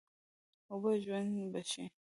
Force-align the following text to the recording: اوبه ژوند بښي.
اوبه 0.71 0.91
ژوند 1.03 1.33
بښي. 1.53 1.83